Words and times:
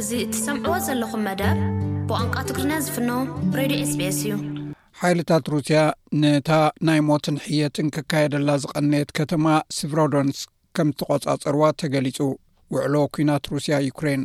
እዚ 0.00 0.12
እትሰምዕዎ 0.24 0.74
ዘለኹም 0.84 1.22
መደር 1.28 1.56
ብቋንቃ 2.08 2.36
ትግሪና 2.48 2.72
ዝፍኖ 2.84 3.10
ሬድ 3.58 3.72
ስስ 3.88 4.02
እዩ 4.26 4.30
ሓይልታት 5.00 5.48
ሩስያ 5.52 5.80
ነታ 6.22 6.50
ናይ 6.86 7.00
ሞትን 7.08 7.36
ሕየትን 7.46 7.88
ክካየደላ 7.94 8.50
ዝቐነት 8.62 9.10
ከተማ 9.18 9.46
ስብሮዶንስክ 9.78 10.48
ከምተቖጻጸርዋ 10.78 11.62
ተገሊጹ 11.82 12.18
ውዕሎ 12.74 12.94
ኲናት 13.16 13.46
ሩስያ 13.54 13.74
ዩክሬን 13.88 14.22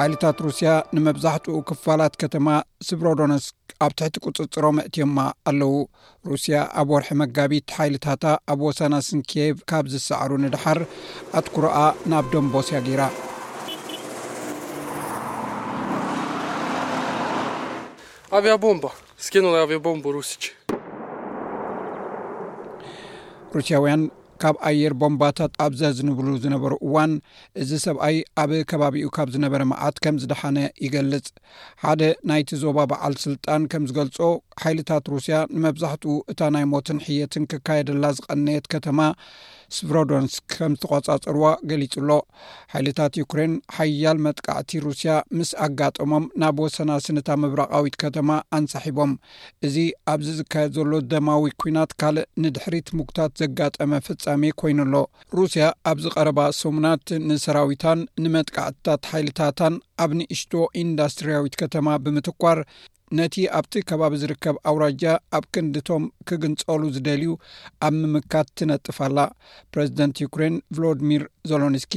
ሓይልታት 0.00 0.38
ሩስያ 0.46 0.68
ንመብዛሕትኡ 0.98 1.56
ክፋላት 1.70 2.14
ከተማ 2.22 2.48
ስብሮዶንስክ 2.90 3.54
ኣብ 3.86 3.94
ትሕቲ 4.00 4.16
ቅፅጽሮ 4.26 4.64
ምዕትዮማ 4.80 5.18
ኣለዉ 5.52 5.72
ሩስያ 6.32 6.58
ኣብ 6.82 6.88
ወርሒ 6.94 7.10
መጋቢት 7.22 7.68
ሓይልታታ 7.78 8.24
ኣብ 8.54 8.62
ወሰና 8.68 8.94
ስንኬቭ 9.08 9.58
ካብ 9.72 9.88
ዝሰዕሩ 9.94 10.30
ንድሓር 10.46 10.80
ኣትኩርኣ 11.40 11.76
ናብ 12.12 12.28
ዶንቦስያ 12.34 12.80
ገይራ 12.88 13.02
ብቦምስቦም 18.44 20.00
ሩስያውያን 23.56 24.02
ካብ 24.42 24.56
ኣየር 24.68 24.94
ቦምባታት 25.02 25.52
ኣብዘ 25.64 25.80
ዝንብሉ 25.98 26.26
ዝነበሩ 26.42 26.72
እዋን 26.86 27.12
እዚ 27.62 27.70
ሰብኣይ 27.86 28.16
ኣብ 28.42 28.50
ከባቢኡ 28.70 29.08
ካብ 29.16 29.28
ዝነበረ 29.34 29.62
መዓት 29.70 29.96
ከም 30.04 30.16
ዝደሓነ 30.22 30.58
ይገልፅ 30.84 31.24
ሓደ 31.84 32.02
ናይቲ 32.30 32.50
ዞባ 32.62 32.78
በዓል 32.90 33.14
ስልጣን 33.24 33.62
ከምዝገልፆ 33.72 34.18
ሓይልታት 34.62 35.08
ሩስያ 35.14 35.38
ንመብዛሕትኡ 35.54 36.14
እታ 36.32 36.40
ናይ 36.56 36.66
ሞትን 36.74 37.00
ሕየትን 37.06 37.46
ክካየደላ 37.52 38.04
ዝቐነት 38.18 38.66
ከተማ 38.74 39.00
ስብሮዶንስ 39.76 40.34
ከም 40.52 40.72
ዝተቆፃፀርዋ 40.76 41.44
ገሊፅሎ 41.70 42.10
ሓይልታት 42.72 43.18
ዩክሬን 43.22 43.52
ሓያል 43.76 44.18
መጥቃዕቲ 44.26 44.70
ሩስያ 44.86 45.12
ምስ 45.38 45.50
ኣጋጠሞም 45.66 46.26
ናብ 46.42 46.58
ወሰና 46.64 46.90
ስነታ 47.06 47.28
ምብራቃዊት 47.42 47.96
ከተማ 48.02 48.30
ኣንሳሒቦም 48.58 49.12
እዚ 49.68 49.76
ኣብዚ 50.12 50.28
ዝካየድ 50.38 50.72
ዘሎ 50.78 50.92
ደማዊ 51.12 51.44
ኩናት 51.62 51.92
ካልእ 52.02 52.28
ንድሕሪት 52.44 52.88
ምግታት 53.00 53.32
ዘጋጠመ 53.42 53.90
ፍፃሜ 54.08 54.42
ኮይኑሎ 54.62 54.94
ሩስያ 55.38 55.66
ኣብዚ 55.92 56.04
ቀረባ 56.16 56.40
ሰሙናት 56.62 57.06
ንሰራዊታን 57.30 58.00
ንመጥቃዕትታት 58.24 59.04
ሓይልታታን 59.12 59.76
ኣብ 60.04 60.10
ንእሽቶ 60.20 60.52
ኢንዳስትርያዊት 60.84 61.54
ከተማ 61.62 61.86
ብምትኳር 62.04 62.58
ነቲ 63.18 63.34
ኣብቲ 63.58 63.72
ከባቢ 63.88 64.14
ዝርከብ 64.22 64.56
ኣውራጃ 64.70 65.02
ኣብ 65.36 65.44
ክንዲቶም 65.54 66.04
ክግንጸሉ 66.28 66.80
ዝደልዩ 66.96 67.28
ኣብ 67.86 67.94
ምምካት 68.00 68.48
ትነጥፍ 68.58 68.98
ላ 69.16 69.20
ፕረዚደንት 69.74 70.20
ዩክሬን 70.24 70.56
ቭሎድሚር 70.76 71.22
ዘሎኒስኪ 71.50 71.94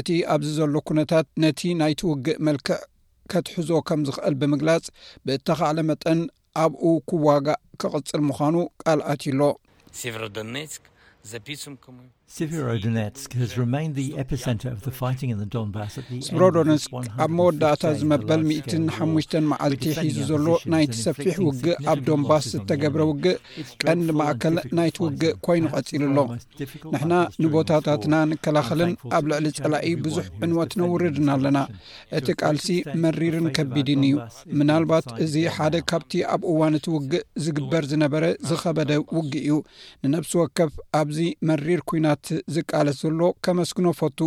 እቲ 0.00 0.08
ኣብዚ 0.34 0.48
ዘሎ 0.58 0.74
ኩነታት 0.90 1.26
ነቲ 1.44 1.60
ናይ 1.82 1.94
ትውግእ 2.00 2.40
መልክዕ 2.48 2.80
ከትሕዞ 3.32 3.70
ከም 3.88 4.02
ዝኽእል 4.08 4.34
ብምግላጽ 4.42 4.84
ብእተካለ 5.26 5.78
መጠን 5.90 6.20
ኣብኡ 6.64 6.84
ክዋጋእ 7.08 7.60
ክቕፅል 7.80 8.20
ምዃኑ 8.28 8.54
ቃል 8.82 9.00
ኣትሎቨ 9.12 9.50
ስብሮዶነስ 12.36 13.22
ኣብ 17.24 17.30
መወዳእታ 17.36 17.82
ዝመበል 18.00 18.40
15ሙሽ 18.48 19.28
መዓልቲ 19.50 19.84
ሒዙ 19.98 20.16
ዘሎ 20.30 20.46
ናይትሰፊሕ 20.72 21.36
ውግእ 21.46 21.78
ኣብ 21.92 21.98
ዶንባስ 22.08 22.44
ዝተገብረ 22.54 23.00
ውግእ 23.10 23.38
ቀንዲ 23.84 24.08
ማእከል 24.20 24.56
ናይቲ 24.78 24.96
ውግእ 25.04 25.32
ኮይኑ 25.46 25.64
ቀፂሉ 25.76 26.10
ኣሎንሕና 26.24 27.14
ንቦታታትና 27.42 28.14
ንከላኸልን 28.32 28.92
ኣብ 29.18 29.24
ልዕሊ 29.32 29.46
ፀላእ 29.60 29.88
ብዙሕ 30.04 30.26
ዕንወት 30.48 30.74
ነውርድን 30.82 31.30
ኣለና 31.36 31.58
እቲ 32.20 32.28
ቃልሲ 32.42 32.68
መሪርን 33.04 33.48
ከቢድን 33.58 34.04
እዩ 34.10 34.14
ምናልባት 34.58 35.08
እዚ 35.26 35.34
ሓደ 35.56 35.74
ካብቲ 35.92 36.12
ኣብ 36.34 36.44
እዋንቲ 36.52 36.86
ውግእ 36.98 37.24
ዝግበር 37.46 37.82
ዝነበረ 37.94 38.24
ዝኸበደ 38.50 38.92
ውግእ 39.16 39.42
እዩ 39.46 39.58
ንነብሲ 40.04 40.32
ወከፍ 40.42 40.72
ኣብዚ 41.02 41.18
መሪር 41.50 41.82
ኩይና 41.88 42.06
ዝቃለስ 42.54 42.98
ዘሎ 43.02 43.20
ከመስግኖ 43.44 43.86
ፈቱ 44.00 44.18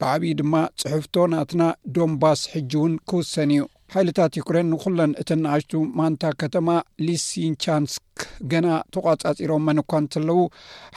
ብዕብዪ 0.00 0.32
ድማ 0.40 0.54
ፅሑፍቶ 0.82 1.14
ናትና 1.32 1.62
ዶንባስ 1.96 2.40
ሕጂ 2.54 2.72
እውን 2.80 2.94
ክውሰን 3.10 3.50
እዩ 3.56 3.64
ሓይልታት 3.94 4.34
ዩክሬን 4.38 4.68
ንኩለን 4.72 5.10
እተናኣሽቱ 5.22 5.72
ማንታ 5.98 6.24
ከተማ 6.42 6.68
ሊሲንቻንስክ 7.06 8.04
ገና 8.52 8.66
ተቋጻፂሮም 8.94 9.64
መንኳን 9.68 10.02
ንተለዉ 10.04 10.38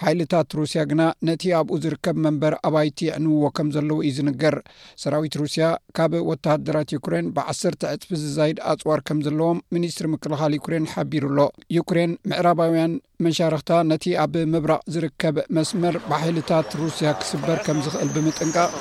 ሓይልታት 0.01 0.55
ሩስያ 0.57 0.81
ግና 0.91 1.01
ነቲ 1.27 1.43
ኣብኡ 1.59 1.75
ዝርከብ 1.85 2.15
መንበር 2.25 2.53
ኣባይቲ 2.67 2.99
የዕንውዎ 3.07 3.43
ከም 3.57 3.67
ዘለዉ 3.75 3.97
እዩ 4.07 4.11
ዝንገር 4.19 4.55
ሰራዊት 5.03 5.35
ሩስያ 5.41 5.65
ካብ 5.99 6.13
ወተሃደራት 6.29 6.93
ዩክሬን 6.97 7.27
ብ1ሰርተ 7.37 7.83
ዕፅቢ 7.95 8.15
ዝዘይድ 8.23 8.59
ኣፅዋር 8.73 9.01
ከም 9.09 9.19
ዘለዎም 9.27 9.59
ሚኒስትሪ 9.77 10.07
ምክልኻል 10.13 10.55
ዩክሬን 10.59 10.87
ሓቢሩ 10.93 11.25
ሎ 11.39 11.49
ዩክሬን 11.79 12.13
ምዕራባውያን 12.33 12.95
መሻርክታ 13.27 13.71
ነቲ 13.91 14.05
ኣብ 14.25 14.33
ምብራቅ 14.53 14.81
ዝርከብ 14.95 15.35
መስመር 15.57 15.95
ብሓይልታት 16.11 16.71
ሩስያ 16.83 17.11
ክስበር 17.23 17.59
ከም 17.67 17.79
ዝክእል 17.87 18.09
ብምጥንቃቅ 18.17 18.71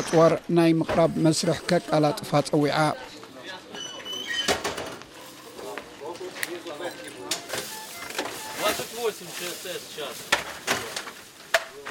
ኣፅዋር 0.00 0.34
ናይ 0.58 0.72
ምቅራብ 0.82 1.12
መስርሕ 1.28 1.60
ከቃላ 1.70 2.04
ጥፋ 2.20 2.30
ፀዊዓ 2.50 2.78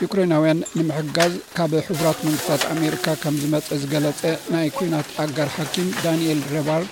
ዩክራናውያን 0.03 0.59
ንምሕጋዝ 0.78 1.34
ካብ 1.57 1.72
ሕቡራት 1.88 2.19
መንግስታት 2.25 2.62
ኣሜሪካ 2.73 3.06
ከም 3.22 3.35
ዝመፀ 3.41 3.67
ዝገለፀ 3.81 4.22
ናይ 4.53 4.67
ኩናት 4.78 5.07
ኣጋር 5.23 5.50
ሓኪም 5.56 5.88
ዳንኤል 6.03 6.41
ሬባር 6.56 6.84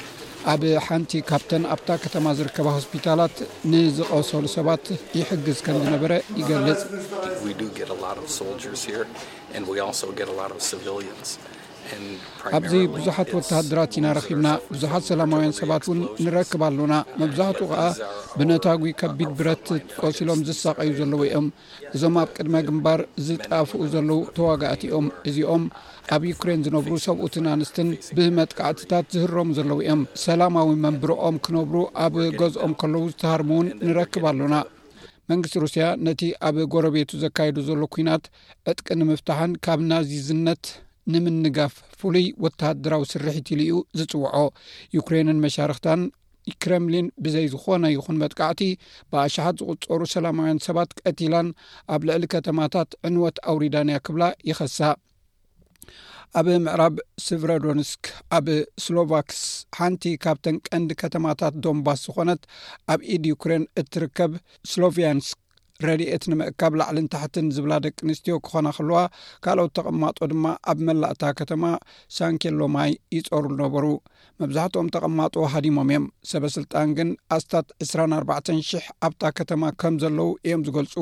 ኣብ 0.53 0.61
ሓንቲ 0.85 1.11
ካብተን 1.29 1.63
ኣብታ 1.75 1.89
ከተማ 2.03 2.25
ዝርከባ 2.39 2.67
ሆስፒታላት 2.77 3.35
ንዝቐውሰሉ 3.71 4.45
ሰባት 4.57 4.85
ይሕግዝ 5.19 5.57
ከም 5.65 5.77
ዝነበረ 5.85 6.13
ይገልፅ 6.39 6.83
ኣብዚ 12.57 12.73
ብዙሓት 12.95 13.29
ወተሃድራት 13.37 13.93
ኢናረኪብና 13.99 14.47
ብዙሓት 14.73 15.03
ሰላማውያን 15.09 15.55
ሰባት 15.59 15.83
ውን 15.89 15.99
ንረክብ 16.25 16.61
ኣለና 16.67 16.93
መብዛሕትኡ 17.21 17.67
ከዓ 17.71 17.81
ብነታጉ 18.37 18.81
ከቢድ 19.01 19.31
ብረት 19.39 19.67
ቆሲሎም 20.01 20.41
ዝሳቀዩ 20.47 20.91
ዘለዉ 20.99 21.21
እዮም 21.27 21.47
እዞም 21.95 22.15
ኣብ 22.21 22.29
ቅድመ 22.37 22.55
ግንባር 22.67 23.01
ዝጣፍኡ 23.27 23.79
ዘለው 23.95 24.19
ተዋጋእቲ 24.37 24.83
ኦም 24.99 25.07
እዚኦም 25.31 25.63
ኣብ 26.15 26.21
ዩክሬን 26.31 26.63
ዝነብሩ 26.67 26.93
ሰብኡትን 27.07 27.47
ኣንስትን 27.55 27.89
ብመጥቃዕትታት 28.17 29.07
ዝህረሙ 29.15 29.49
ዘለዉ 29.59 29.79
እዮም 29.85 30.01
ሰላማዊ 30.25 30.69
መንብሮኦም 30.85 31.37
ክነብሩ 31.47 31.75
ኣብ 32.05 32.15
ገዝኦም 32.41 32.75
ከለዉ 32.81 33.03
ዝተሃርሙ 33.13 33.51
ውን 33.59 33.69
ንረክብ 33.87 34.25
ኣሎና 34.31 34.55
መንግስቲ 35.31 35.55
ሩስያ 35.63 35.85
ነቲ 36.07 36.21
ኣብ 36.49 36.57
ጎረቤቱ 36.73 37.09
ዘካይዱ 37.23 37.55
ዘሎ 37.69 37.81
ኩናት 37.95 38.25
ዕጥቂ 38.71 38.87
ንምፍታሕን 38.99 39.53
ካብ 39.65 39.79
ናዚዝነት 39.89 40.61
ንምንጋፍ 41.13 41.73
ፍሉይ 41.99 42.25
ወተሃደራዊ 42.43 43.03
ስርሕ 43.11 43.35
ይትል 43.39 43.59
ኡ 43.77 43.81
ዝፅውዖ 43.99 44.39
ዩክሬንን 44.97 45.39
መሻርክታን 45.45 46.01
ክረምሊን 46.63 47.07
ብዘይ 47.23 47.45
ዝኮነ 47.53 47.85
ይኹን 47.93 48.17
መጥካዕቲ 48.23 48.61
ብኣሸሓት 49.11 49.55
ዝቕፀሩ 49.61 50.01
ሰላማውያን 50.15 50.61
ሰባት 50.65 50.91
ቀቲላን 51.05 51.47
ኣብ 51.95 52.01
ልዕሊ 52.09 52.25
ከተማታት 52.33 52.89
ዕንወት 53.07 53.37
ኣውሪዳንያ 53.53 53.97
ክብላ 54.07 54.25
ይኸሳ 54.49 54.79
ኣብ 56.39 56.47
ምዕራብ 56.67 56.95
ስቨረዶንስክ 57.25 58.05
ኣብ 58.37 58.47
ስሎቫክስ 58.85 59.41
ሓንቲ 59.79 60.03
ካብተን 60.25 60.57
ቀንዲ 60.69 60.91
ከተማታት 61.01 61.53
ዶንባስ 61.65 62.01
ዝኮነት 62.07 62.41
ኣብ 62.93 63.01
ኢድ 63.15 63.25
ዩክሬን 63.33 63.65
እትርከብ 63.81 64.33
ስሎቪንስክ 64.71 65.37
ረድኤት 65.85 66.23
ንምእካብ 66.31 66.73
ላዕልን 66.79 67.07
ታሕትን 67.13 67.47
ዝብላ 67.55 67.73
ደቂ 67.85 67.97
ኣንስትዮ 68.05 68.35
ክኾና 68.45 68.67
ኸልዋ 68.77 68.99
ካልኦት 69.45 69.73
ተቐማጦ 69.77 70.17
ድማ 70.31 70.45
ኣብ 70.71 70.79
መላእታ 70.87 71.23
ከተማ 71.39 71.63
ሳንኬሎማይ 72.17 72.91
ይጸሩነበሩ 73.15 73.85
መብዛሕትኦም 74.41 74.87
ተቐማጦ 74.95 75.35
ሃዲሞም 75.53 75.91
እዮም 75.91 76.05
ሰበ 76.31 76.43
ስልጣን 76.55 76.89
ግን 76.99 77.09
ኣስታት 77.35 77.67
24,0000 77.87 78.87
ኣብታ 79.07 79.23
ከተማ 79.39 79.63
ከም 79.83 79.95
ዘለው 80.03 80.29
እዮም 80.47 80.65
ዝገልጹ 80.69 80.95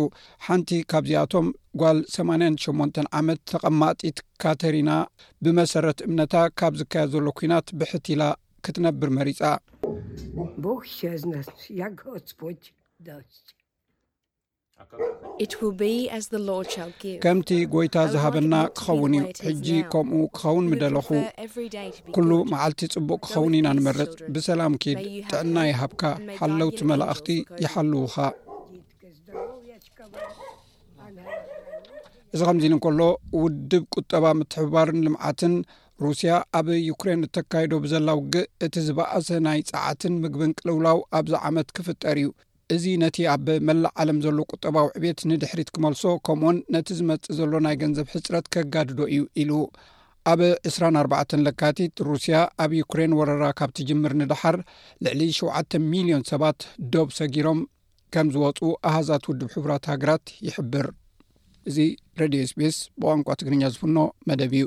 ሓንቲ 0.48 0.72
ካብዚኣቶም 0.94 1.48
ጓል 1.84 2.00
88 2.20 3.04
ዓመት 3.20 3.40
ተቐማጢት 3.56 4.20
ካተሪና 4.44 4.90
ብመሰረት 5.46 6.02
እምነታ 6.10 6.34
ካብ 6.62 6.76
ዝካየድ 6.82 7.12
ዘሎ 7.18 7.28
ኩናት 7.42 7.70
ብሕትኢላ 7.82 8.24
ክትነብር 8.68 9.10
መሪጻ 9.20 9.42
ከምቲ 17.24 17.50
ጎይታ 17.74 17.96
ዝሃበና 18.14 18.56
ክኸውን 18.78 19.14
እዩ 19.22 19.30
ሕጂ 19.46 19.68
ከምኡ 19.92 20.20
ክኸውን 20.36 20.66
ምደለኹ 20.72 21.08
ኩሉ 22.16 22.30
መዓልቲ 22.52 22.80
ፅቡቅ 22.96 23.20
ክኸውን 23.28 23.56
ኢና 23.60 23.68
ንመረፅ 23.78 24.12
ብሰላም 24.36 24.74
ኪድ 24.84 24.98
ጥዕና 25.32 25.58
ይሃብካ 25.72 26.02
ሓለውቲ 26.40 26.80
መላእኽቲ 26.92 27.28
ይሓልውካ 27.66 28.16
እዚ 32.34 32.42
ከምዚ 32.48 32.64
ኢሉ 32.68 32.74
እንከሎ 32.78 33.02
ውድብ 33.42 33.84
ቁጠባ 33.98 34.24
ምትሕብባርን 34.40 35.04
ልምዓትን 35.06 35.54
ሩስያ 36.04 36.32
ኣብ 36.60 36.68
ዩክሬን 36.90 37.22
እተካይዶ 37.28 37.74
ብዘላ 37.84 38.08
ውግእ 38.20 38.48
እቲ 38.66 38.74
ዝበኣሰ 38.88 39.28
ናይ 39.46 39.60
ፀዓትን 39.70 40.16
ምግብን 40.24 40.52
ቅልውላው 40.60 40.98
ኣብዛ 41.20 41.34
ዓመት 41.50 41.68
ክፍጠር 41.78 42.18
እዩ 42.24 42.30
እዚ 42.74 42.86
ነቲ 43.02 43.18
ኣብ 43.34 43.48
መላእ 43.68 43.92
ዓለም 44.02 44.20
ዘሎ 44.26 44.38
ቁጠባ 44.52 44.76
ዊዕቤት 44.86 45.20
ንድሕሪት 45.32 45.70
ክመልሶ 45.74 46.04
ከምኡውን 46.26 46.58
ነቲ 46.76 46.88
ዝመፅእ 47.00 47.28
ዘሎ 47.38 47.52
ናይ 47.66 47.76
ገንዘብ 47.82 48.08
ሕፅረት 48.14 48.46
ከጋድዶ 48.54 49.00
እዩ 49.14 49.22
ኢሉ 49.42 49.52
ኣብ 50.32 50.40
24 50.70 51.36
ለካቲት 51.46 52.00
ሩስያ 52.08 52.38
ኣብ 52.64 52.72
ዩክሬን 52.82 53.12
ወረራ 53.20 53.44
ካብቲጅምር 53.60 54.14
ንዳሓር 54.22 54.58
ልዕሊ7 55.08 55.80
ሚሊዮን 55.94 56.24
ሰባት 56.32 56.60
ዶብ 56.96 57.10
ሰጊሮም 57.20 57.60
ከም 58.16 58.28
ዝወፁ 58.36 58.60
ኣሃዛት 58.92 59.24
ውድብ 59.32 59.50
ሕቡራት 59.58 59.86
ሃገራት 59.92 60.26
ይሕብር 60.48 60.88
እዚ 61.70 61.78
ሬድዮ 62.22 62.42
ስፔስ 62.54 62.80
ብቋንቋ 63.02 63.30
ትግርኛ 63.42 63.64
ዝፍኖ 63.76 64.00
መደብ 64.32 64.56
እዩ 64.60 64.66